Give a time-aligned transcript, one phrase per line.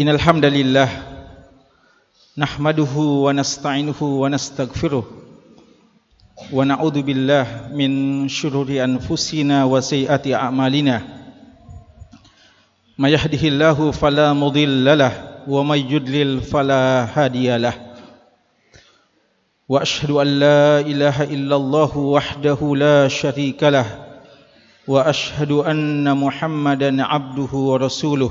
[0.00, 0.88] إن الحمد لله
[2.38, 5.04] نحمده ونستعينه ونستغفره
[6.52, 7.90] ونعوذ بالله من
[8.28, 10.96] شرور أنفسنا وسيئات أعمالنا
[12.98, 15.12] ما يهده الله فلا مضل له
[15.48, 17.74] وما يضلل فلا هادي له
[19.68, 23.86] وأشهد أن لا إله إلا الله وحده لا شريك له
[24.88, 28.30] وأشهد أن محمدا عبده ورسوله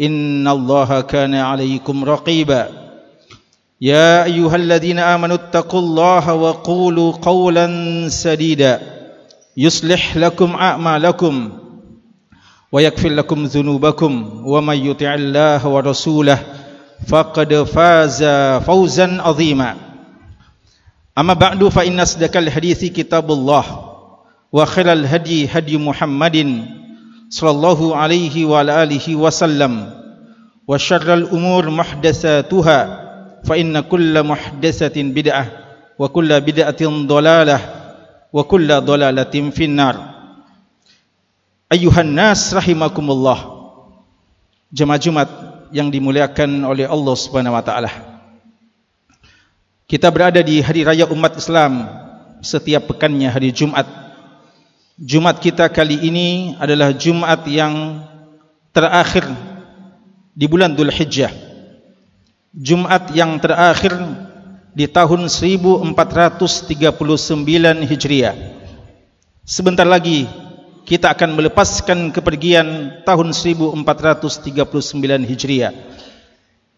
[0.00, 2.68] إن الله كان عليكم رقيبا.
[3.80, 7.66] يا أيها الذين آمنوا اتقوا الله وقولوا قولا
[8.08, 8.80] سديدا.
[9.56, 11.52] يصلح لكم أعمالكم
[12.72, 16.38] ويكفر لكم ذنوبكم ومن يطع الله ورسوله
[17.08, 18.24] فقد فاز
[18.64, 19.76] فوزا عظيما.
[21.18, 23.64] أما بعد فإن أصدق الحديث كتاب الله
[24.52, 26.66] وخير الهدي هدي محمد
[27.30, 29.90] sallallahu alaihi wa alihi wasallam
[30.66, 32.78] wa syarrul umur muhdatsatuha
[33.42, 35.46] fa inna kulla muhdatsatin bid'ah
[35.94, 37.62] wa kulla bid'atin dhalalah
[38.30, 39.96] wa kulla dhalalatin finnar.
[41.66, 43.58] Ayyuhan nas rahimakumullah.
[44.70, 45.28] Jemaah jumat
[45.70, 47.90] yang dimuliakan oleh Allah Subhanahu wa taala.
[49.86, 51.86] Kita berada di hari raya umat Islam
[52.42, 53.86] setiap pekannya hari Jumat
[54.96, 58.00] Jumat kita kali ini adalah Jumat yang
[58.72, 59.28] terakhir
[60.32, 61.28] di bulan Dhul Hijjah
[62.56, 63.92] Jumat yang terakhir
[64.72, 66.48] di tahun 1439
[67.84, 68.36] Hijriah.
[69.44, 70.24] Sebentar lagi
[70.88, 74.56] kita akan melepaskan kepergian tahun 1439
[75.28, 75.76] Hijriah.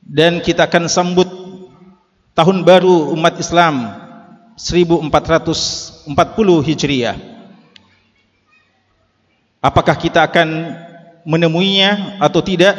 [0.03, 1.31] Dan kita akan sambut
[2.35, 3.95] tahun baru umat Islam
[4.59, 6.11] 1440
[6.67, 7.38] Hijriah
[9.59, 10.49] Apakah kita akan
[11.27, 12.79] menemuinya atau tidak?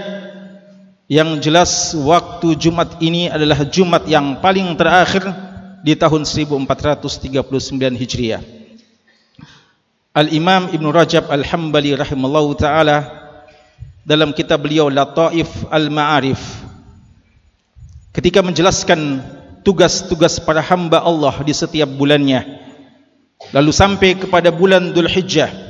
[1.10, 5.26] Yang jelas waktu Jumat ini adalah Jumat yang paling terakhir
[5.82, 7.42] di tahun 1439
[7.98, 8.44] Hijriah.
[10.14, 13.08] Al-Imam Ibn Rajab Al-Hambali rahimallahu taala
[14.02, 16.42] dalam kitab beliau Lataif Al-Ma'arif
[18.10, 19.22] ketika menjelaskan
[19.62, 22.42] tugas-tugas para hamba Allah di setiap bulannya
[23.54, 25.69] lalu sampai kepada bulan Dhul Hijjah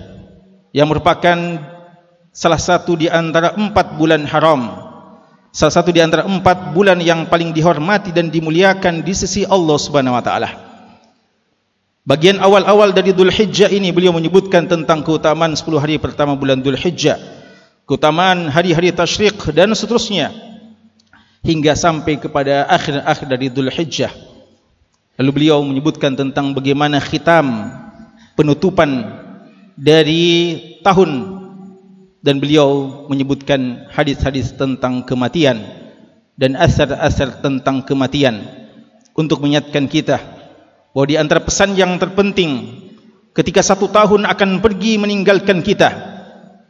[0.76, 1.36] yang merupakan
[2.30, 4.90] salah satu di antara empat bulan haram.
[5.50, 10.14] Salah satu di antara empat bulan yang paling dihormati dan dimuliakan di sisi Allah subhanahu
[10.14, 10.50] wa ta'ala.
[12.06, 16.78] Bagian awal-awal dari Dhul Hijjah ini beliau menyebutkan tentang keutamaan 10 hari pertama bulan Dhul
[16.78, 17.40] Hijjah
[17.90, 20.30] keutamaan hari-hari tashriq dan seterusnya
[21.42, 24.14] hingga sampai kepada akhir-akhir dari Dhul Hijjah
[25.18, 27.66] lalu beliau menyebutkan tentang bagaimana khitam
[28.38, 29.10] penutupan
[29.80, 31.40] dari tahun.
[32.20, 35.64] Dan beliau menyebutkan hadis-hadis tentang kematian
[36.36, 38.44] dan asar-asar tentang kematian
[39.16, 40.20] untuk menyatakan kita
[40.96, 42.80] bahawa di antara pesan yang terpenting
[43.36, 45.92] ketika satu tahun akan pergi meninggalkan kita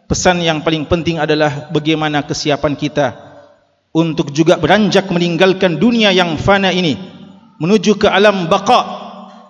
[0.09, 3.13] pesan yang paling penting adalah bagaimana kesiapan kita
[3.93, 6.97] untuk juga beranjak meninggalkan dunia yang fana ini
[7.61, 8.81] menuju ke alam baqa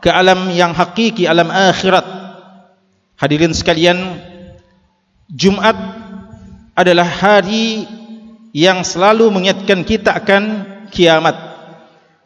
[0.04, 2.19] ke alam yang hakiki alam akhirat
[3.20, 4.16] Hadirin sekalian,
[5.28, 5.76] Jumat
[6.72, 7.84] adalah hari
[8.56, 10.44] yang selalu mengingatkan kita akan
[10.88, 11.36] kiamat.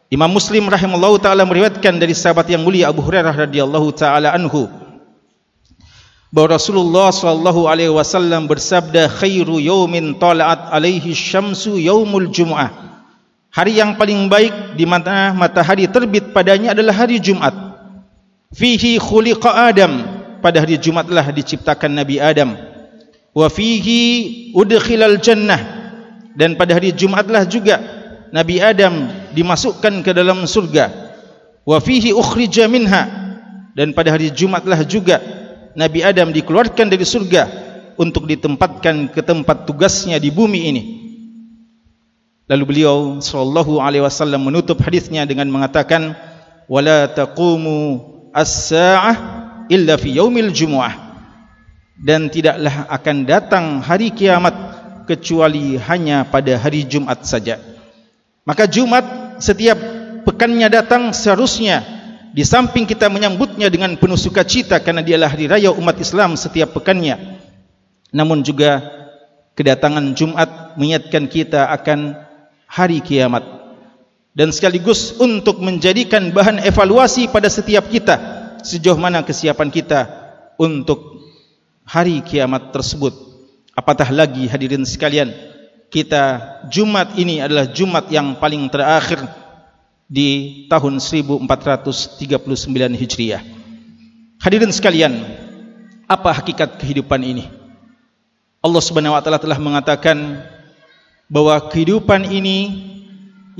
[0.06, 4.70] Imam Muslim rahimallahu taala meriwayatkan dari sahabat yang mulia Abu Hurairah radhiyallahu taala anhu
[6.30, 12.70] bahwa Rasulullah sallallahu alaihi wasallam bersabda khairu yaumin tala'at alaihi syamsu yaumul jumu'ah.
[13.50, 17.54] Hari yang paling baik di mana matahari terbit padanya adalah hari Jumat.
[18.54, 20.13] Fihi khuliqa Adam
[20.44, 22.52] pada hari Jumatlah diciptakan Nabi Adam.
[23.32, 25.56] Wa fihi udkhilal jannah
[26.36, 27.80] dan pada hari Jumatlah juga
[28.28, 30.92] Nabi Adam dimasukkan ke dalam surga.
[31.64, 33.08] Wa fihi ukhrija minha
[33.72, 35.24] dan pada hari Jumatlah juga
[35.72, 37.48] Nabi Adam dikeluarkan dari surga
[37.96, 40.82] untuk ditempatkan ke tempat tugasnya di bumi ini.
[42.44, 46.12] Lalu beliau sallallahu alaihi wasallam menutup hadisnya dengan mengatakan
[46.68, 48.04] wala taqumu
[48.36, 50.94] as-sa'ah illa fi yaumil jumu'ah
[52.00, 54.52] dan tidaklah akan datang hari kiamat
[55.06, 57.60] kecuali hanya pada hari Jumat saja.
[58.44, 59.78] Maka Jumat setiap
[60.26, 61.84] pekannya datang seharusnya
[62.34, 67.38] di samping kita menyambutnya dengan penuh sukacita karena dialah hari raya umat Islam setiap pekannya.
[68.10, 68.82] Namun juga
[69.54, 72.18] kedatangan Jumat mengingatkan kita akan
[72.66, 73.46] hari kiamat
[74.34, 80.08] dan sekaligus untuk menjadikan bahan evaluasi pada setiap kita sejauh mana kesiapan kita
[80.56, 81.20] untuk
[81.84, 83.12] hari kiamat tersebut.
[83.76, 85.30] Apatah lagi hadirin sekalian,
[85.92, 86.40] kita
[86.72, 89.20] Jumat ini adalah Jumat yang paling terakhir
[90.08, 92.24] di tahun 1439
[92.96, 93.42] Hijriah.
[94.40, 95.12] Hadirin sekalian,
[96.08, 97.44] apa hakikat kehidupan ini?
[98.64, 100.40] Allah Subhanahu wa taala telah mengatakan
[101.28, 102.90] bahwa kehidupan ini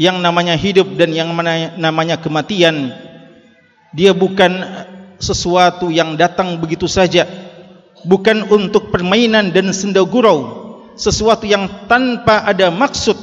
[0.00, 1.30] yang namanya hidup dan yang
[1.78, 2.92] namanya kematian
[3.94, 4.50] dia bukan
[5.24, 7.24] sesuatu yang datang begitu saja.
[8.04, 13.16] Bukan untuk permainan dan senda gurau sesuatu yang tanpa ada maksud.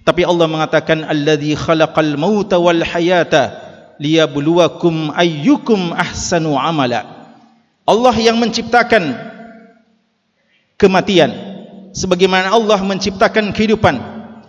[0.00, 3.54] Tapi Allah mengatakan alladzi khalaqal mauta wal hayata
[4.00, 7.32] liyabluwakum ayyukum ahsanu amala.
[7.84, 9.12] Allah yang menciptakan
[10.80, 11.30] kematian
[11.92, 13.96] sebagaimana Allah menciptakan kehidupan.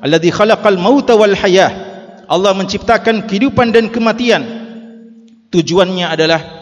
[0.02, 1.92] Alladzi khalaqal mauta wal hayah
[2.32, 4.64] Allah menciptakan kehidupan dan kematian.
[5.52, 6.61] Tujuannya adalah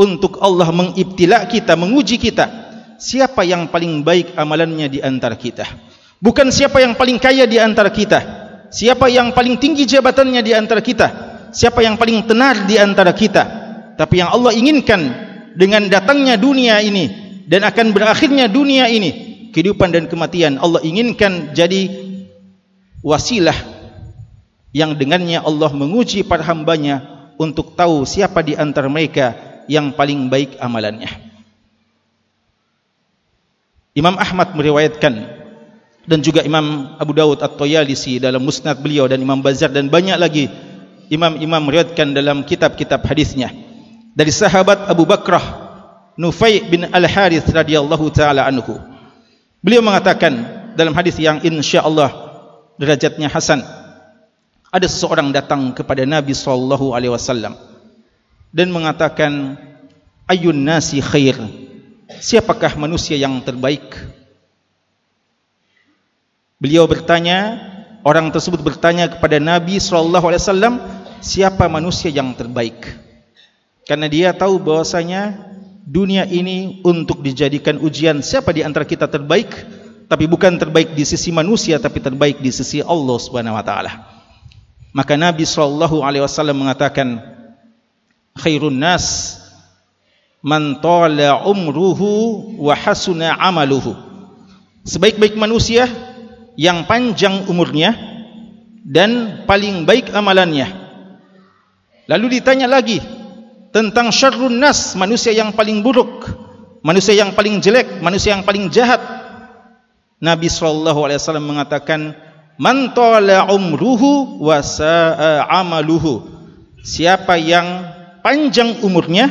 [0.00, 2.48] untuk Allah mengibtila kita menguji kita
[2.96, 7.88] siapa yang paling baik amalannya di antara kita Bukan siapa yang paling kaya di antara
[7.88, 8.20] kita.
[8.70, 11.08] Siapa yang paling tinggi jabatannya di antara kita.
[11.50, 13.42] Siapa yang paling tenar di antara kita.
[13.96, 15.00] Tapi yang Allah inginkan
[15.56, 17.08] dengan datangnya dunia ini
[17.48, 21.90] dan akan berakhirnya dunia ini, kehidupan dan kematian Allah inginkan jadi
[23.02, 23.56] wasilah
[24.70, 27.02] yang dengannya Allah menguji para hambanya
[27.40, 29.34] untuk tahu siapa di antara mereka
[29.66, 31.10] yang paling baik amalannya.
[33.92, 35.14] Imam Ahmad meriwayatkan
[36.06, 40.46] dan juga Imam Abu Dawud At-Toyalisi dalam musnad beliau dan Imam Bazar dan banyak lagi
[41.10, 43.50] imam-imam meriwayatkan dalam kitab-kitab hadisnya.
[44.14, 45.42] Dari sahabat Abu Bakrah
[46.18, 48.78] Nufai bin Al-Harith radhiyallahu taala anhu.
[49.60, 50.32] Beliau mengatakan
[50.78, 52.10] dalam hadis yang insyaallah
[52.80, 53.60] derajatnya hasan
[54.70, 57.58] ada seseorang datang kepada Nabi sallallahu alaihi wasallam
[58.50, 59.58] dan mengatakan
[60.26, 61.38] ayun nasi khair
[62.20, 63.86] siapakah manusia yang terbaik
[66.60, 67.56] Beliau bertanya,
[68.04, 70.76] orang tersebut bertanya kepada Nabi wasallam,
[71.24, 72.84] siapa manusia yang terbaik?
[73.88, 75.40] Karena dia tahu bahwasanya
[75.88, 79.48] dunia ini untuk dijadikan ujian siapa di antara kita terbaik,
[80.04, 83.92] tapi bukan terbaik di sisi manusia tapi terbaik di sisi Allah Subhanahu wa taala.
[84.92, 87.24] Maka Nabi sallallahu alaihi wasallam mengatakan,
[88.38, 89.36] khairun nas
[90.40, 93.96] man tala umruhu wa hasuna amaluhu.
[94.84, 95.84] Sebaik-baik manusia
[96.56, 97.92] yang panjang umurnya
[98.84, 100.66] dan paling baik amalannya.
[102.08, 102.98] Lalu ditanya lagi
[103.70, 106.26] tentang syarrun nas, manusia yang paling buruk,
[106.82, 108.98] manusia yang paling jelek, manusia yang paling jahat.
[110.20, 112.16] Nabi sallallahu alaihi wasallam mengatakan,
[112.58, 116.28] "Man tala umruhu wa sa'a amaluhu."
[116.80, 119.28] Siapa yang panjang umurnya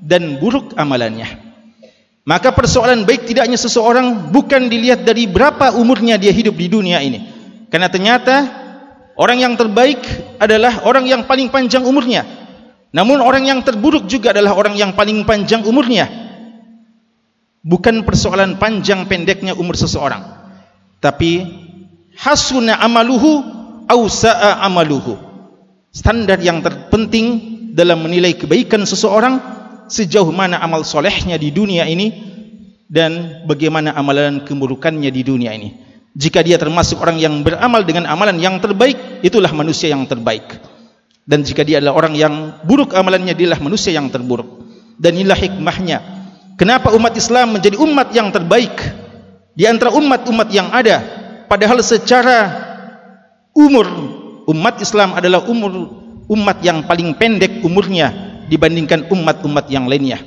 [0.00, 1.50] dan buruk amalannya.
[2.24, 7.00] Maka persoalan baik tidak hanya seseorang bukan dilihat dari berapa umurnya dia hidup di dunia
[7.00, 7.26] ini.
[7.72, 8.46] Karena ternyata
[9.16, 9.98] orang yang terbaik
[10.36, 12.22] adalah orang yang paling panjang umurnya.
[12.90, 16.10] Namun orang yang terburuk juga adalah orang yang paling panjang umurnya.
[17.60, 20.22] Bukan persoalan panjang pendeknya umur seseorang.
[21.00, 21.44] Tapi
[22.16, 23.42] hasuna amaluhu
[23.88, 25.16] au sa'a amaluhu.
[25.90, 29.38] Standar yang terpenting dalam menilai kebaikan seseorang
[29.90, 32.30] sejauh mana amal solehnya di dunia ini
[32.90, 35.70] dan bagaimana amalan keburukannya di dunia ini.
[36.10, 40.58] Jika dia termasuk orang yang beramal dengan amalan yang terbaik, itulah manusia yang terbaik.
[41.22, 42.34] Dan jika dia adalah orang yang
[42.66, 44.66] buruk amalannya, dialah manusia yang terburuk.
[44.98, 45.98] Dan inilah hikmahnya.
[46.58, 48.74] Kenapa umat Islam menjadi umat yang terbaik
[49.54, 50.98] di antara umat-umat yang ada?
[51.46, 52.52] Padahal secara
[53.54, 53.86] umur
[54.50, 55.99] umat Islam adalah umur
[56.30, 58.14] umat yang paling pendek umurnya
[58.46, 60.22] dibandingkan umat-umat yang lainnya?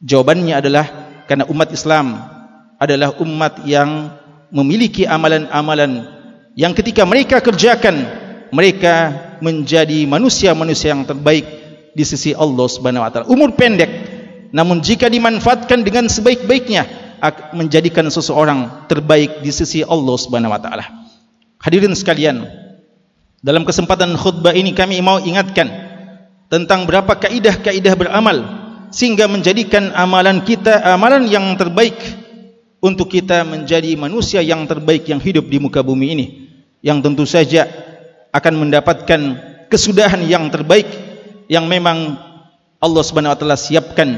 [0.00, 0.86] Jawabannya adalah
[1.28, 2.16] karena umat Islam
[2.80, 4.12] adalah umat yang
[4.52, 6.04] memiliki amalan-amalan
[6.56, 8.08] yang ketika mereka kerjakan
[8.48, 9.12] mereka
[9.44, 11.44] menjadi manusia-manusia yang terbaik
[11.92, 13.26] di sisi Allah Subhanahu wa taala.
[13.28, 13.88] Umur pendek
[14.54, 16.86] namun jika dimanfaatkan dengan sebaik-baiknya
[17.56, 20.84] menjadikan seseorang terbaik di sisi Allah Subhanahu wa taala.
[21.56, 22.46] Hadirin sekalian,
[23.46, 25.70] dalam kesempatan khutbah ini kami mau ingatkan
[26.50, 28.38] tentang berapa kaidah-kaidah beramal
[28.90, 31.94] sehingga menjadikan amalan kita amalan yang terbaik
[32.82, 36.26] untuk kita menjadi manusia yang terbaik yang hidup di muka bumi ini.
[36.82, 37.70] Yang tentu saja
[38.34, 39.20] akan mendapatkan
[39.70, 40.90] kesudahan yang terbaik
[41.46, 42.18] yang memang
[42.82, 44.10] Allah Subhanahu wa taala siapkan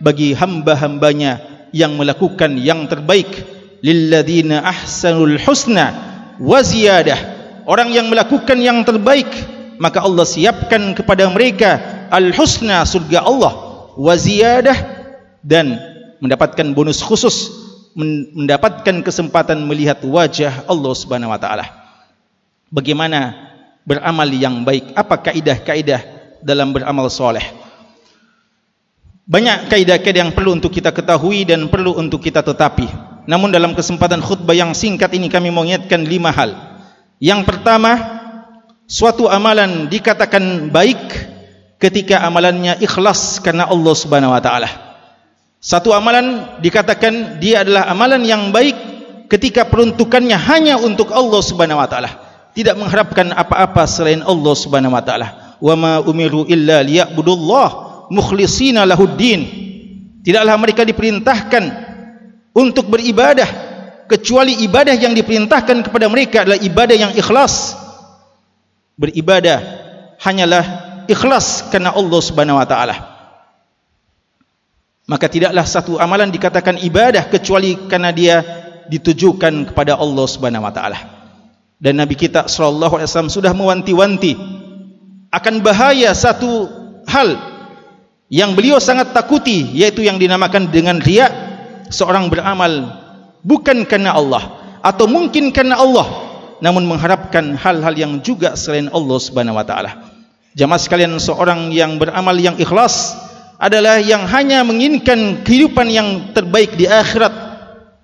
[0.00, 3.28] bagi hamba-hambanya yang melakukan yang terbaik.
[3.84, 5.86] Lilladzina ahsanul husna
[6.40, 7.29] wa ziyadah
[7.64, 9.28] orang yang melakukan yang terbaik
[9.80, 11.80] maka Allah siapkan kepada mereka
[12.12, 13.52] al husna surga Allah
[13.96, 14.78] waziyadah
[15.40, 15.80] dan
[16.20, 17.52] mendapatkan bonus khusus
[17.96, 21.66] mendapatkan kesempatan melihat wajah Allah Subhanahu wa taala.
[22.70, 23.34] Bagaimana
[23.82, 24.94] beramal yang baik?
[24.94, 26.00] Apa kaidah-kaidah
[26.38, 27.42] dalam beramal soleh?
[29.26, 32.86] Banyak kaidah-kaidah yang perlu untuk kita ketahui dan perlu untuk kita tetapi.
[33.26, 36.69] Namun dalam kesempatan khutbah yang singkat ini kami mau ingatkan lima hal.
[37.20, 38.00] Yang pertama,
[38.88, 40.98] suatu amalan dikatakan baik
[41.76, 44.72] ketika amalannya ikhlas karena Allah Subhanahu wa taala.
[45.60, 48.72] Satu amalan dikatakan dia adalah amalan yang baik
[49.28, 52.10] ketika peruntukannya hanya untuk Allah Subhanahu wa taala,
[52.56, 55.60] tidak mengharapkan apa-apa selain Allah Subhanahu wa taala.
[55.60, 57.68] Wa ma umiru illa liya'budullah
[58.08, 59.68] mukhlishina lahuddin.
[60.24, 61.64] Tidaklah mereka diperintahkan
[62.56, 63.69] untuk beribadah
[64.10, 67.78] kecuali ibadah yang diperintahkan kepada mereka adalah ibadah yang ikhlas.
[68.98, 69.62] Beribadah
[70.18, 70.64] hanyalah
[71.06, 72.96] ikhlas karena Allah Subhanahu wa taala.
[75.06, 78.42] Maka tidaklah satu amalan dikatakan ibadah kecuali karena dia
[78.90, 80.98] ditujukan kepada Allah Subhanahu wa taala.
[81.78, 84.36] Dan Nabi kita sallallahu alaihi wasallam sudah mewanti-wanti
[85.30, 86.68] akan bahaya satu
[87.06, 87.38] hal
[88.28, 91.30] yang beliau sangat takuti yaitu yang dinamakan dengan riya
[91.88, 93.00] seorang beramal
[93.44, 96.30] bukan karena Allah atau mungkin karena Allah
[96.60, 100.12] namun mengharapkan hal-hal yang juga selain Allah Subhanahu wa taala.
[100.52, 103.16] Jamaah sekalian seorang yang beramal yang ikhlas
[103.60, 107.32] adalah yang hanya menginginkan kehidupan yang terbaik di akhirat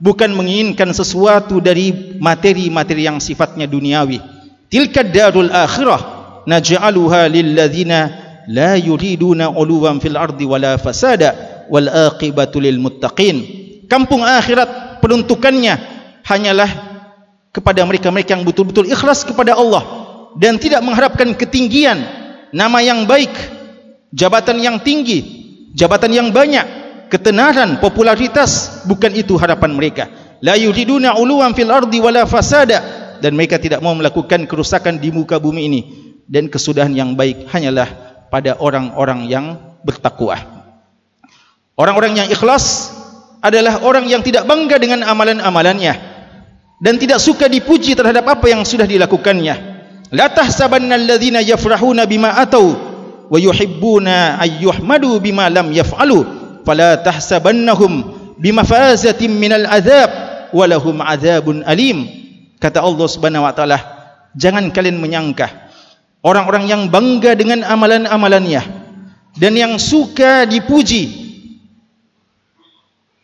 [0.01, 4.21] bukan menginginkan sesuatu dari materi-materi yang sifatnya duniawi.
[4.69, 6.01] Tilka darul akhirah
[6.45, 8.13] naj'aluha lil ladzina
[8.47, 13.37] la yuriduna 'uluwan fil ardi wala fasada wal aqibatu lil muttaqin.
[13.91, 15.75] Kampung akhirat peruntukannya
[16.27, 16.71] hanyalah
[17.55, 19.83] kepada mereka-mereka yang betul-betul ikhlas kepada Allah
[20.37, 22.05] dan tidak mengharapkan ketinggian
[22.53, 23.33] nama yang baik,
[24.13, 25.25] jabatan yang tinggi,
[25.73, 26.65] jabatan yang banyak,
[27.09, 30.05] ketenaran, popularitas, bukan itu harapan mereka.
[30.45, 35.41] La yuriduna uluwan fil ardi wala fasada dan mereka tidak mau melakukan kerusakan di muka
[35.41, 35.81] bumi ini
[36.29, 37.89] dan kesudahan yang baik hanyalah
[38.29, 40.37] pada orang-orang yang bertakwa.
[41.77, 42.93] Orang-orang yang ikhlas
[43.47, 45.95] adalah orang yang tidak bangga dengan amalan-amalannya
[46.83, 49.79] dan tidak suka dipuji terhadap apa yang sudah dilakukannya.
[50.13, 52.75] La tahsabanna alladhina yafrahuna bima atau
[53.27, 56.23] wa yuhibbuna ayyuhmadu bima lam yaf'alu
[56.63, 60.11] fala tahsabannahum bimafazatin minal azab
[60.51, 62.07] walahum azabun alim.
[62.59, 63.79] Kata Allah Subhanahu wa taala
[64.37, 65.49] jangan kalian menyangka
[66.23, 68.63] orang-orang yang bangga dengan amalan-amalannya
[69.37, 71.26] dan yang suka dipuji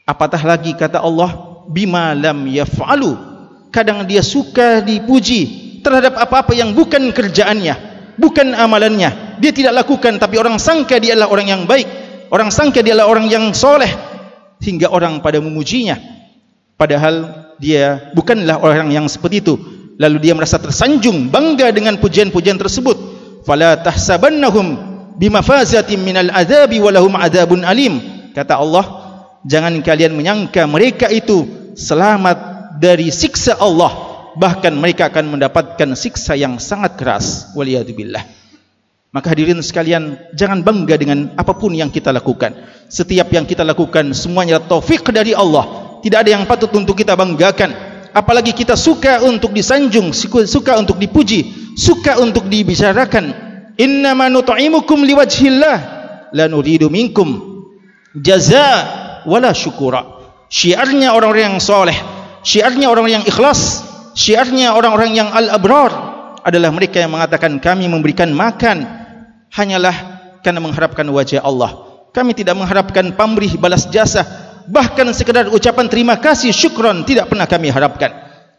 [0.04, 3.32] apatah lagi kata Allah bima lam yaf'alu
[3.72, 7.74] kadang dia suka dipuji terhadap apa-apa yang bukan kerjaannya,
[8.20, 9.40] bukan amalannya.
[9.42, 11.88] Dia tidak lakukan tapi orang sangka dia adalah orang yang baik.
[12.30, 13.90] Orang sangka dia adalah orang yang soleh
[14.62, 15.98] hingga orang pada memujinya.
[16.78, 19.54] Padahal dia bukanlah orang yang seperti itu.
[20.00, 22.96] Lalu dia merasa tersanjung, bangga dengan pujian-pujian tersebut.
[23.44, 24.78] Fala tahsabannahum
[25.18, 28.00] bimafazatin minal azabi walahum azabun alim.
[28.32, 29.01] Kata Allah,
[29.46, 34.10] jangan kalian menyangka mereka itu selamat dari siksa Allah.
[34.32, 37.52] Bahkan mereka akan mendapatkan siksa yang sangat keras.
[37.52, 38.42] Waliyadzubillah
[39.12, 42.56] maka hadirin sekalian jangan bangga dengan apapun yang kita lakukan.
[42.88, 46.00] Setiap yang kita lakukan semuanya taufik dari Allah.
[46.00, 47.92] Tidak ada yang patut untuk kita banggakan.
[48.16, 53.52] Apalagi kita suka untuk disanjung suka untuk dipuji suka untuk dibicarakan.
[53.76, 55.76] Innama nut'imukum liwajhillah.
[56.32, 57.36] La nuridu minkum
[58.16, 61.96] jazaa wala syukura syiarnya orang-orang yang soleh
[62.42, 66.12] syiarnya orang yang ikhlas syiarnya orang-orang yang al-abrar
[66.42, 68.82] adalah mereka yang mengatakan kami memberikan makan
[69.54, 69.94] hanyalah
[70.42, 71.70] karena mengharapkan wajah Allah.
[72.12, 74.26] Kami tidak mengharapkan pamrih balas jasa,
[74.68, 78.10] bahkan sekedar ucapan terima kasih syukron tidak pernah kami harapkan.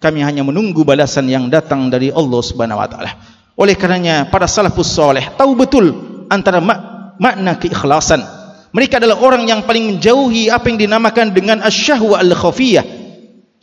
[0.01, 3.11] Kami hanya menunggu balasan yang datang dari Allah Subhanahu wa taala.
[3.53, 5.85] Oleh karenanya para salafus saleh tahu betul
[6.33, 6.79] antara mak
[7.21, 8.25] makna keikhlasan.
[8.73, 13.05] Mereka adalah orang yang paling menjauhi apa yang dinamakan dengan asyahwa al-khafiyah.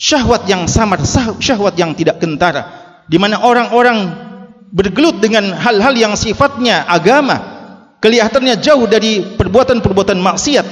[0.01, 1.03] Syahwat yang samar,
[1.43, 2.73] syahwat yang tidak kentara,
[3.05, 4.17] di mana orang-orang
[4.73, 7.37] bergelut dengan hal-hal yang sifatnya agama,
[8.01, 10.67] kelihatannya jauh dari perbuatan-perbuatan maksiat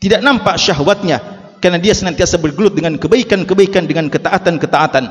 [0.00, 1.20] tidak nampak syahwatnya
[1.60, 5.04] karena dia senantiasa bergelut dengan kebaikan-kebaikan dengan ketaatan-ketaatan.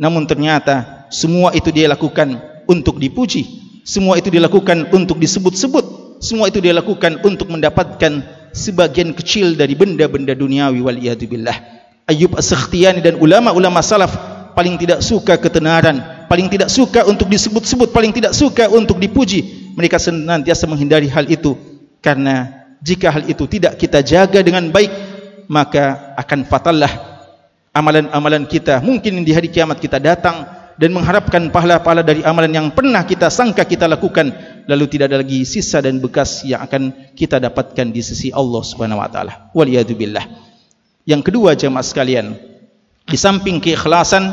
[0.00, 5.89] Namun ternyata semua itu dia lakukan untuk dipuji semua itu dilakukan untuk disebut-sebut
[6.20, 8.20] semua itu dia lakukan untuk mendapatkan
[8.52, 11.56] sebagian kecil dari benda-benda duniawi wal billah.
[12.04, 14.12] Ayub As-Sakhtiyani dan ulama-ulama salaf
[14.52, 19.72] paling tidak suka ketenaran paling tidak suka untuk disebut-sebut paling tidak suka untuk dipuji.
[19.74, 21.56] Mereka senantiasa menghindari hal itu
[22.04, 22.52] karena
[22.84, 24.92] jika hal itu tidak kita jaga dengan baik
[25.48, 26.92] maka akan fatallah
[27.72, 28.78] amalan-amalan kita.
[28.84, 33.68] Mungkin di hari kiamat kita datang dan mengharapkan pahala-pahala dari amalan yang pernah kita sangka
[33.68, 34.32] kita lakukan
[34.64, 38.96] lalu tidak ada lagi sisa dan bekas yang akan kita dapatkan di sisi Allah Subhanahu
[38.96, 40.24] wa taala waliyadzubillah
[41.04, 42.32] yang kedua jemaah sekalian
[43.04, 44.24] di samping keikhlasan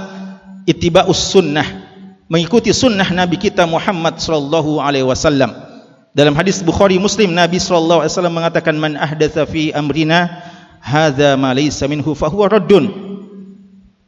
[0.63, 1.87] ittiba'us sunnah
[2.27, 5.51] mengikuti sunnah Nabi kita Muhammad sallallahu alaihi wasallam.
[6.11, 10.43] Dalam hadis Bukhari Muslim Nabi sallallahu alaihi wasallam mengatakan man ahdatsa fi amrina
[10.83, 13.06] hadza ma laysa minhu fa huwa raddun.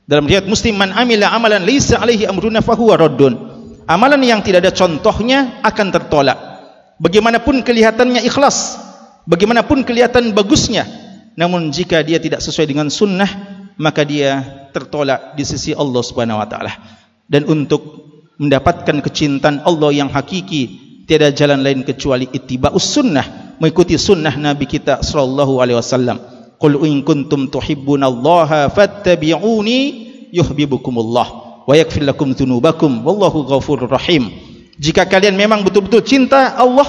[0.10, 3.38] Dalam riwayat Muslim man amila amalan laysa alaihi amruna fa huwa raddun.
[3.86, 6.38] Amalan yang tidak ada contohnya akan tertolak.
[6.98, 8.82] Bagaimanapun kelihatannya ikhlas,
[9.30, 10.90] bagaimanapun kelihatan bagusnya,
[11.38, 13.30] namun jika dia tidak sesuai dengan sunnah,
[13.78, 14.42] maka dia
[14.74, 16.74] tertolak di sisi Allah Subhanahu wa taala.
[17.30, 17.82] Dan untuk
[18.42, 25.06] mendapatkan kecintaan Allah yang hakiki tiada jalan lain kecuali ittiba'us sunnah mengikuti sunnah Nabi kita
[25.06, 26.18] sallallahu alaihi wasallam
[26.60, 29.80] qul in kuntum tuhibbunallaha fattabi'uni
[30.36, 31.28] yuhibbukumullah
[31.64, 34.30] wa yaghfir lakum dzunubakum wallahu ghafurur rahim.
[34.76, 36.88] Jika kalian memang betul-betul cinta Allah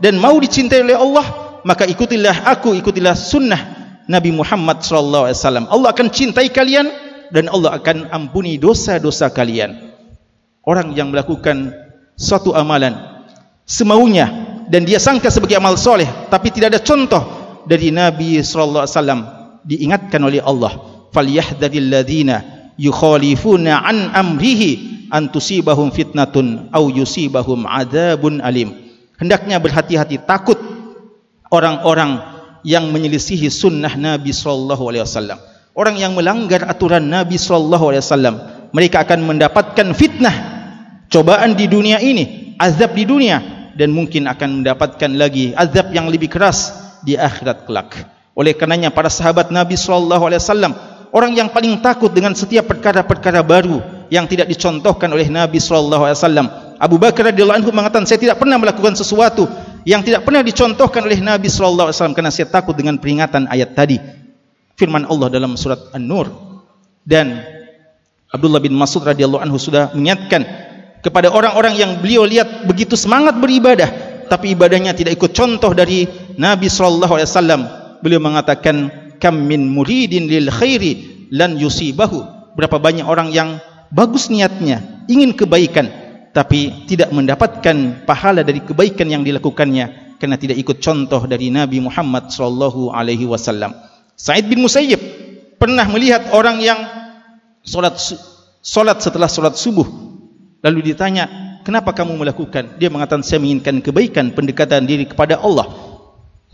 [0.00, 1.24] dan mau dicintai oleh Allah
[1.62, 3.60] maka ikutilah aku ikutilah sunnah
[4.08, 5.64] Nabi Muhammad sallallahu alaihi wasallam.
[5.68, 6.88] Allah akan cintai kalian
[7.30, 9.92] dan Allah akan ampuni dosa-dosa kalian.
[10.64, 11.72] Orang yang melakukan
[12.16, 12.96] suatu amalan
[13.64, 14.28] semaunya
[14.68, 17.39] dan dia sangka sebagai amal soleh tapi tidak ada contoh
[17.70, 19.20] dari Nabi sallallahu alaihi wasallam
[19.62, 20.74] diingatkan oleh Allah
[21.14, 22.42] falyahdharil ladzina
[22.74, 28.74] yukhalifuna an amrihi an tusibahum fitnatun aw yusibahum adzabun alim.
[29.22, 30.58] Hendaknya berhati-hati takut
[31.54, 32.18] orang-orang
[32.66, 35.38] yang menyelisihi sunnah Nabi sallallahu alaihi wasallam.
[35.78, 38.34] Orang yang melanggar aturan Nabi sallallahu alaihi wasallam
[38.74, 40.34] mereka akan mendapatkan fitnah
[41.06, 46.26] cobaan di dunia ini azab di dunia dan mungkin akan mendapatkan lagi azab yang lebih
[46.26, 48.06] keras di akhirat kelak.
[48.36, 50.72] Oleh karenanya para sahabat Nabi sallallahu alaihi wasallam
[51.10, 56.18] orang yang paling takut dengan setiap perkara-perkara baru yang tidak dicontohkan oleh Nabi sallallahu alaihi
[56.18, 56.46] wasallam.
[56.80, 59.44] Abu Bakar radhiyallahu anhu mengatakan saya tidak pernah melakukan sesuatu
[59.84, 63.76] yang tidak pernah dicontohkan oleh Nabi sallallahu alaihi wasallam karena saya takut dengan peringatan ayat
[63.76, 64.00] tadi.
[64.80, 66.32] Firman Allah dalam surat An-Nur.
[67.04, 67.36] Dan
[68.30, 70.46] Abdullah bin Mas'ud radhiyallahu anhu sudah mengingatkan
[71.04, 73.88] kepada orang-orang yang beliau lihat begitu semangat beribadah
[74.30, 76.06] tapi ibadahnya tidak ikut contoh dari
[76.38, 77.62] Nabi sallallahu alaihi wasallam
[78.04, 78.90] beliau mengatakan
[79.20, 82.52] kam min muridin lil khairi lan yusibahu.
[82.56, 83.62] Berapa banyak orang yang
[83.94, 85.86] bagus niatnya ingin kebaikan
[86.30, 92.30] tapi tidak mendapatkan pahala dari kebaikan yang dilakukannya karena tidak ikut contoh dari Nabi Muhammad
[92.30, 93.74] sallallahu alaihi wasallam.
[94.14, 95.00] Said bin Musayyib
[95.58, 96.78] pernah melihat orang yang
[97.66, 97.98] solat
[98.60, 99.86] solat setelah solat subuh
[100.60, 102.78] lalu ditanya kenapa kamu melakukan?
[102.78, 105.89] Dia mengatakan saya menginginkan kebaikan pendekatan diri kepada Allah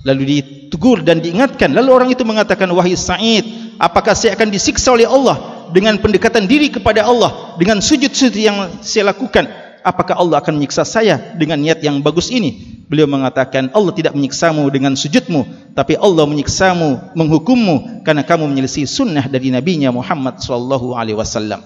[0.06, 1.74] lalu ditegur dan diingatkan.
[1.74, 6.70] Lalu orang itu mengatakan wahai Sa'id apakah saya akan disiksa oleh Allah dengan pendekatan diri
[6.70, 9.50] kepada Allah dengan sujud-sujud yang saya lakukan?
[9.82, 12.78] Apakah Allah akan menyiksa saya dengan niat yang bagus ini?
[12.86, 19.26] Beliau mengatakan Allah tidak menyiksamu dengan sujudmu tapi Allah menyiksamu menghukummu karena kamu menyelisih sunnah
[19.26, 21.62] dari nabinya Muhammad sallallahu alaihi wasallam.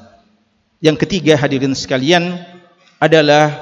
[0.81, 2.40] Yang ketiga hadirin sekalian
[2.96, 3.53] adalah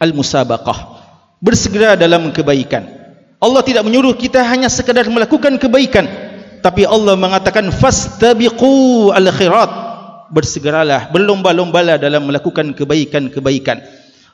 [0.00, 0.96] al-musabaqah.
[1.44, 2.95] Bersegera dalam kebaikan
[3.46, 6.10] Allah tidak menyuruh kita hanya sekadar melakukan kebaikan.
[6.66, 9.70] Tapi Allah mengatakan fastabiqu al-khairat
[10.34, 13.78] bersegeralah berlomba-lombalah dalam melakukan kebaikan-kebaikan.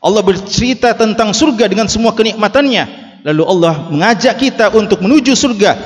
[0.01, 3.05] Allah bercerita tentang surga dengan semua kenikmatannya.
[3.29, 5.77] Lalu Allah mengajak kita untuk menuju surga.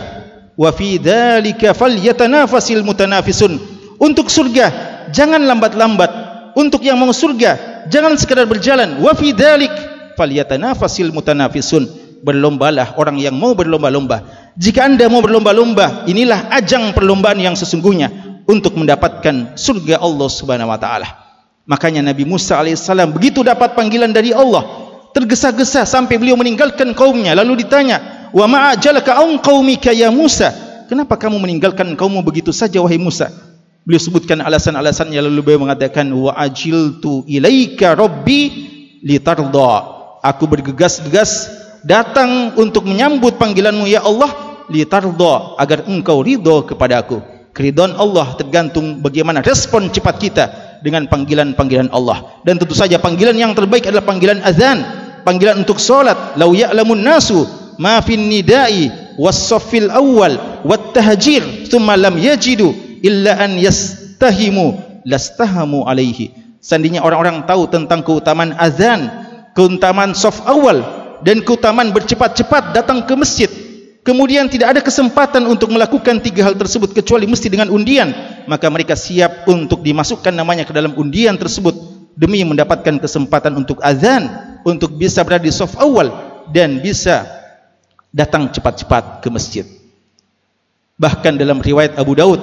[0.54, 3.58] Wa fi dzalika falyatanafasil mutanafisun.
[3.98, 4.70] Untuk surga
[5.10, 6.10] jangan lambat-lambat.
[6.54, 9.02] Untuk yang mau surga jangan sekadar berjalan.
[9.02, 9.74] Wa fi dzalik
[10.14, 11.84] falyatanafasil mutanafisun
[12.24, 18.78] berlombalah orang yang mau berlomba-lomba jika anda mau berlomba-lomba inilah ajang perlombaan yang sesungguhnya untuk
[18.78, 21.26] mendapatkan surga Allah Subhanahu wa taala
[21.66, 24.62] Makanya Nabi Musa alaihissalam begitu dapat panggilan dari Allah,
[25.10, 27.34] tergesa-gesa sampai beliau meninggalkan kaumnya.
[27.34, 30.54] Lalu ditanya, Wa ma'ajalaka an qaumika ya Musa?
[30.86, 33.34] Kenapa kamu meninggalkan kaummu begitu saja wahai Musa?
[33.82, 38.50] Beliau sebutkan alasan-alasannya lalu beliau mengatakan wa ajiltu ilaika rabbi
[39.02, 39.94] litarda.
[40.22, 41.50] Aku bergegas-gegas
[41.86, 47.22] datang untuk menyambut panggilanmu ya Allah litarda agar engkau ridho kepada aku.
[47.54, 50.44] Keridhaan Allah tergantung bagaimana respon cepat kita
[50.84, 52.42] dengan panggilan-panggilan Allah.
[52.44, 54.84] Dan tentu saja panggilan yang terbaik adalah panggilan azan
[55.24, 56.36] panggilan untuk solat.
[56.36, 57.48] Lau ya'lamun nasu
[57.80, 66.34] ma fin nidai was-saffil awwal wat tahjir thumma lam yajidu illa an yastahimu lastahamu alaihi.
[66.60, 69.08] Seandainya orang-orang tahu tentang keutamaan azan
[69.56, 73.50] keutamaan saf awal dan keutamaan bercepat-cepat datang ke masjid.
[74.06, 78.14] Kemudian tidak ada kesempatan untuk melakukan tiga hal tersebut kecuali mesti dengan undian.
[78.46, 81.74] Maka mereka siap untuk dimasukkan namanya ke dalam undian tersebut
[82.14, 84.30] demi mendapatkan kesempatan untuk azan
[84.62, 86.14] untuk bisa berada di sof awal
[86.54, 87.26] dan bisa
[88.14, 89.66] datang cepat-cepat ke masjid.
[90.94, 92.38] Bahkan dalam riwayat Abu Daud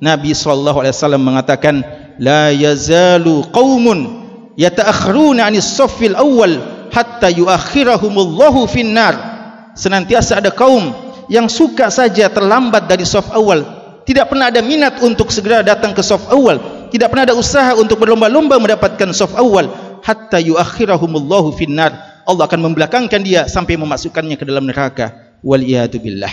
[0.00, 0.80] Nabi SAW
[1.20, 1.84] mengatakan
[2.16, 4.24] la yazalu qaumun
[4.56, 9.34] yata'akhiruna anis safil awal hatta yuakhirahumullahu finnar.
[9.74, 10.94] Senantiasa ada kaum
[11.26, 13.66] yang suka saja terlambat dari soft awal.
[14.06, 16.86] Tidak pernah ada minat untuk segera datang ke soft awal.
[16.94, 19.66] Tidak pernah ada usaha untuk berlomba-lomba mendapatkan soft awal.
[20.06, 22.22] Hatta yuakhirahumullahu finnar.
[22.24, 25.36] Allah akan membelakangkan dia sampai memasukkannya ke dalam neraka.
[25.42, 26.32] Wal billah.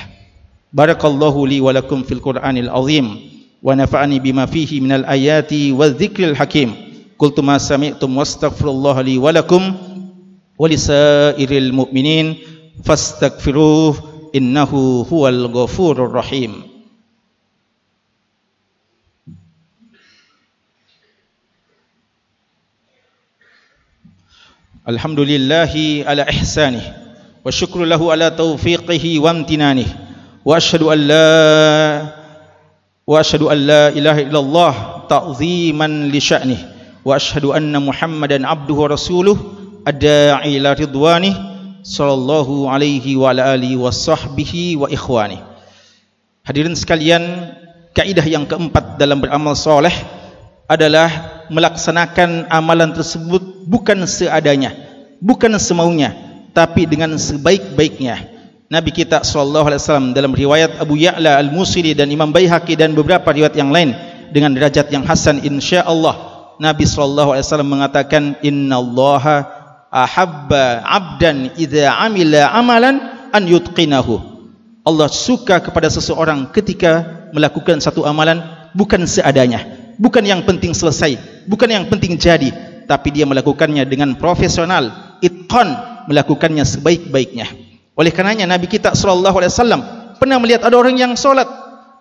[0.72, 3.18] Barakallahu li wa lakum fil qur'anil azim.
[3.60, 6.76] Wa nafa'ani bima fihi minal ayati wa dzikril hakim.
[7.62, 9.91] Sami'tum wastaghfirullaha li wa lakum
[10.62, 12.38] wa lisairil mu'minin
[12.86, 13.98] fastaghfiruh
[14.30, 16.70] innahu huwal ghafurur rahim
[24.86, 26.82] Alhamdulillahi ala ihsanih
[27.42, 29.90] wa syukru lahu ala taufiqihi wa amtinanih
[30.46, 31.30] wa ashhadu an la
[33.06, 34.74] wa ashhadu an la ilaha illallah
[35.10, 36.62] ta'ziman li sya'nih
[37.02, 39.38] wa ashhadu anna muhammadan abduhu wa rasuluh
[39.88, 41.34] ad-da'i ila ridwanih
[41.82, 45.42] sallallahu alaihi wa ala alihi wa sahbihi wa ikhwani
[46.46, 47.54] hadirin sekalian
[47.98, 49.94] kaidah yang keempat dalam beramal soleh
[50.70, 54.72] adalah melaksanakan amalan tersebut bukan seadanya
[55.22, 58.28] bukan semaunya tapi dengan sebaik-baiknya.
[58.72, 63.28] Nabi kita sallallahu alaihi wasallam dalam riwayat Abu Ya'la Al-Musili dan Imam Baihaqi dan beberapa
[63.28, 63.92] riwayat yang lain
[64.32, 69.61] dengan derajat yang hasan insyaallah Nabi sallallahu alaihi wasallam mengatakan innallaha
[69.92, 72.98] ahabba abdan idza amila amalan
[73.36, 74.32] an yutqinahu.
[74.82, 78.42] Allah suka kepada seseorang ketika melakukan satu amalan
[78.74, 82.50] bukan seadanya bukan yang penting selesai bukan yang penting jadi
[82.90, 85.78] tapi dia melakukannya dengan profesional itqan
[86.10, 87.46] melakukannya sebaik-baiknya.
[87.94, 89.82] Oleh karenanya Nabi kita sallallahu alaihi wasallam
[90.18, 91.46] pernah melihat ada orang yang solat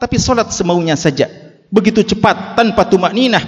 [0.00, 1.28] tapi solat semaunya saja
[1.68, 3.42] begitu cepat tanpa tumak ninah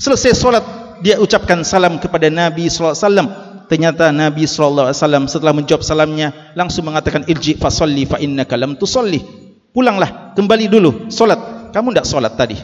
[0.00, 0.64] selesai solat
[1.04, 3.28] dia ucapkan salam kepada Nabi sallallahu alaihi wasallam
[3.70, 9.22] ternyata Nabi wasallam setelah menjawab salamnya langsung mengatakan irji fa shalli fa innaka lam tusalli.
[9.70, 11.70] Pulanglah kembali dulu solat.
[11.70, 12.58] Kamu tidak solat tadi.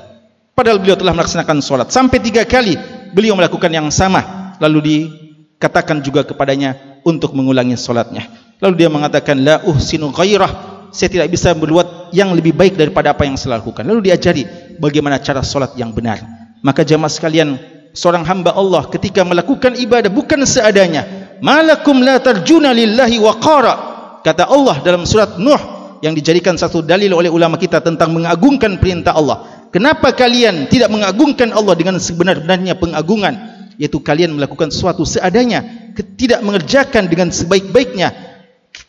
[0.51, 2.75] Padahal beliau telah melaksanakan solat sampai tiga kali.
[3.15, 4.51] Beliau melakukan yang sama.
[4.59, 8.27] Lalu dikatakan juga kepadanya untuk mengulangi solatnya.
[8.59, 10.75] Lalu dia mengatakan la uhsinu ghairah.
[10.91, 13.87] Saya tidak bisa berbuat yang lebih baik daripada apa yang saya lakukan.
[13.87, 14.43] Lalu diajari
[14.81, 16.25] bagaimana cara solat yang benar.
[16.65, 21.33] Maka jamaah sekalian seorang hamba Allah ketika melakukan ibadah bukan seadanya.
[21.41, 23.75] Malakum la tarjuna lillahi waqara.
[24.21, 25.59] Kata Allah dalam surat Nuh
[26.05, 29.69] yang dijadikan satu dalil oleh ulama kita tentang mengagungkan perintah Allah.
[29.73, 33.35] Kenapa kalian tidak mengagungkan Allah dengan sebenar-benarnya pengagungan?
[33.77, 38.13] Yaitu kalian melakukan sesuatu seadanya tidak mengerjakan dengan sebaik-baiknya.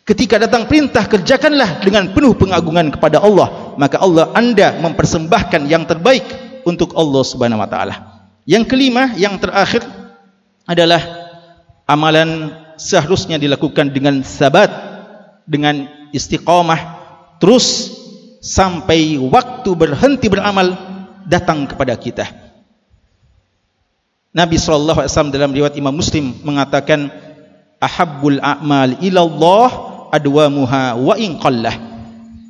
[0.07, 3.75] Ketika datang perintah kerjakanlah dengan penuh pengagungan kepada Allah.
[3.77, 6.23] Maka Allah anda mempersembahkan yang terbaik
[6.65, 8.16] untuk Allah subhanahu wa ta'ala
[8.47, 9.83] yang kelima, yang terakhir
[10.63, 11.03] adalah
[11.83, 14.71] amalan seharusnya dilakukan dengan sabat,
[15.43, 15.83] dengan
[16.15, 16.79] istiqamah,
[17.43, 17.91] terus
[18.39, 20.79] sampai waktu berhenti beramal
[21.27, 22.23] datang kepada kita.
[24.31, 27.11] Nabi wasallam dalam riwayat Imam Muslim mengatakan
[27.83, 29.69] ahabbul a'mal ila Allah
[30.15, 31.75] adwamuha wa in qallah.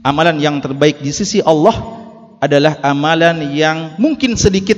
[0.05, 1.73] Amalan yang terbaik di sisi Allah
[2.37, 4.77] adalah amalan yang mungkin sedikit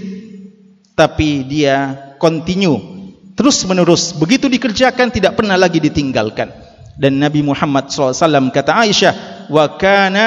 [0.99, 2.99] tapi dia continue.
[3.39, 6.51] Terus menerus begitu dikerjakan tidak pernah lagi ditinggalkan.
[6.99, 9.13] Dan Nabi Muhammad SAW kata Aisyah
[9.47, 10.25] wa kana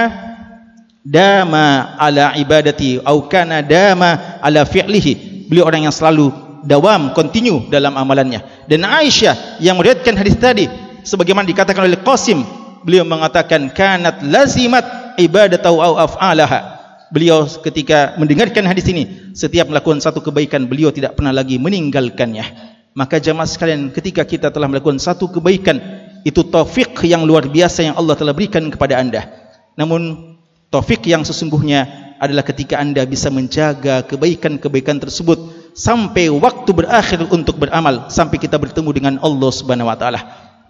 [1.04, 5.44] dama ala ibadati au kana dama ala fi'lihi.
[5.52, 6.32] Beliau orang yang selalu
[6.64, 8.64] dawam continue dalam amalannya.
[8.64, 10.64] Dan Aisyah yang meriwayatkan hadis tadi
[11.04, 12.40] sebagaimana dikatakan oleh Qasim
[12.80, 16.81] beliau mengatakan kanat lazimat ibadatu au af'alaha
[17.12, 22.72] beliau ketika mendengarkan hadis ini setiap melakukan satu kebaikan beliau tidak pernah lagi meninggalkannya.
[22.92, 25.80] Maka jamaah sekalian ketika kita telah melakukan satu kebaikan
[26.24, 29.28] itu taufik yang luar biasa yang Allah telah berikan kepada anda.
[29.76, 30.34] Namun
[30.72, 31.88] taufik yang sesungguhnya
[32.22, 38.90] adalah ketika anda bisa menjaga kebaikan-kebaikan tersebut sampai waktu berakhir untuk beramal sampai kita bertemu
[38.92, 40.20] dengan Allah Subhanahu wa taala.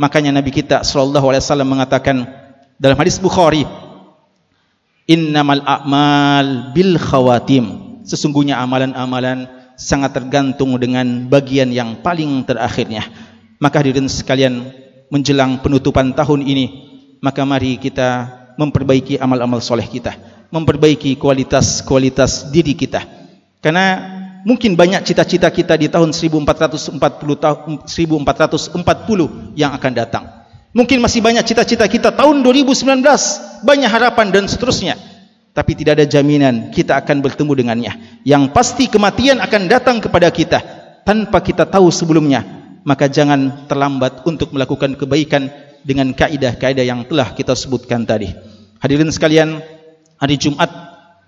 [0.01, 2.25] Makanya nabi kita sallallahu alaihi wasallam mengatakan
[2.81, 3.69] dalam hadis Bukhari
[5.07, 7.99] innamal a'mal bil khawatim.
[8.03, 9.47] Sesungguhnya amalan-amalan
[9.79, 13.07] sangat tergantung dengan bagian yang paling terakhirnya.
[13.63, 14.75] Maka hadirin sekalian
[15.11, 16.67] menjelang penutupan tahun ini
[17.23, 18.27] maka mari kita
[18.59, 20.19] memperbaiki amal-amal soleh kita.
[20.51, 23.01] Memperbaiki kualitas-kualitas diri kita.
[23.63, 26.99] Karena mungkin banyak cita-cita kita di tahun 1440
[27.39, 30.42] tahun 1440 yang akan datang
[30.73, 33.05] mungkin masih banyak cita-cita kita tahun 2019
[33.65, 34.97] banyak harapan dan seterusnya
[35.53, 37.93] tapi tidak ada jaminan kita akan bertemu dengannya
[38.25, 40.59] yang pasti kematian akan datang kepada kita
[41.05, 45.51] tanpa kita tahu sebelumnya maka jangan terlambat untuk melakukan kebaikan
[45.83, 48.31] dengan kaidah-kaidah yang telah kita sebutkan tadi.
[48.83, 49.63] Hadirin sekalian,
[50.19, 50.71] hari Jumat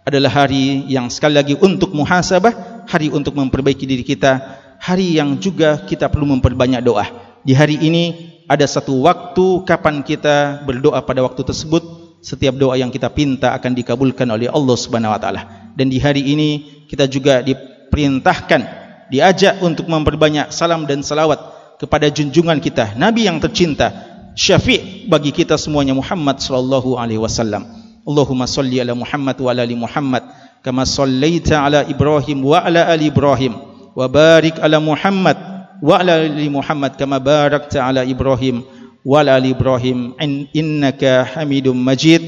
[0.07, 4.43] adalah hari yang sekali lagi untuk muhasabah, hari untuk memperbaiki diri kita,
[4.83, 7.07] hari yang juga kita perlu memperbanyak doa.
[7.45, 11.83] Di hari ini ada satu waktu kapan kita berdoa pada waktu tersebut,
[12.21, 15.73] setiap doa yang kita pinta akan dikabulkan oleh Allah Subhanahu wa taala.
[15.77, 16.51] Dan di hari ini
[16.89, 21.41] kita juga diperintahkan diajak untuk memperbanyak salam dan salawat
[21.77, 23.93] kepada junjungan kita nabi yang tercinta
[24.33, 27.67] syafi' bagi kita semuanya Muhammad sallallahu alaihi wasallam
[28.05, 30.25] Allahumma salli ala Muhammad wa ala ali Muhammad
[30.61, 33.53] kama sallaita ala Ibrahim wa ala ali Ibrahim
[33.95, 35.37] wa barik ala Muhammad
[35.85, 38.65] wa ala ali Muhammad kama barakta ala Ibrahim
[39.05, 40.17] wa ala ali Ibrahim
[40.57, 42.25] innaka Hamidum Majid.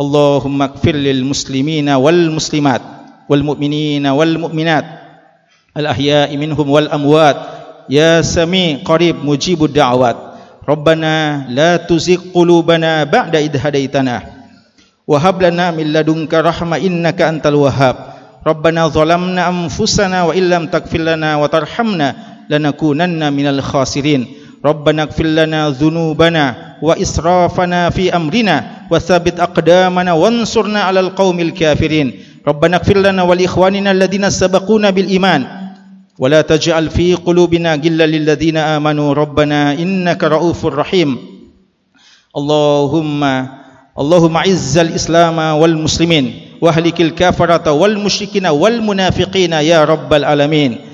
[0.00, 2.80] Allahumma ighfir lil muslimina wal muslimat
[3.28, 4.86] wal mu'minina wal mu'minat
[5.76, 7.36] al ahya'i minhum wal amwat.
[7.92, 10.16] Ya sami qarib mujibud da'wat.
[10.64, 14.24] Rabbana la tuzigh qulubana ba'da id hadaitana
[15.08, 17.96] wa hab lana min ladunka rahma innaka antal wahhab.
[18.48, 22.37] Rabbana zalamna anfusana wa illam taghfir lana wa tarhamna.
[22.50, 24.26] لنكونن من الخاسرين.
[24.64, 26.44] ربنا اغفر لنا ذنوبنا
[26.82, 32.12] وإسرافنا في أمرنا وثبت أقدامنا وانصرنا على القوم الكافرين.
[32.48, 35.46] ربنا اغفر لنا ولإخواننا الذين سبقونا بالإيمان.
[36.18, 39.14] ولا تجعل في قلوبنا غلا للذين آمنوا.
[39.14, 41.18] ربنا إنك رؤوف رحيم.
[42.36, 43.22] اللهم
[43.98, 46.24] اللهم عز الإسلام والمسلمين
[46.60, 50.87] وأهلك الكافرة والمشركين والمنافقين يا رب العالمين.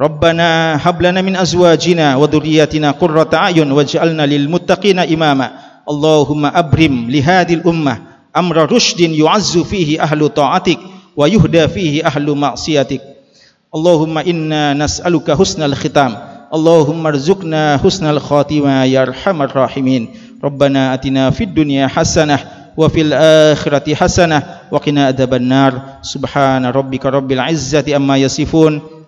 [0.00, 5.50] ربنا هب لنا من أزواجنا وذرياتنا قرة أعين واجعلنا للمتقين إماما.
[5.90, 7.98] اللهم أبرم لهذه الأمة
[8.36, 10.78] أمر رشد يعز فيه أهل طاعتك
[11.16, 13.00] ويهدى فيه أهل معصيتك.
[13.74, 16.16] اللهم إنا نسألك حسن الختام.
[16.54, 20.08] اللهم ارزقنا حسن الخاتمة يا أرحم الراحمين.
[20.44, 22.38] ربنا أتنا في الدنيا حسنة
[22.76, 25.82] وفي الآخرة حسنة وقنا أدب النار.
[26.02, 28.80] سبحان ربك رب العزة أما يصفون.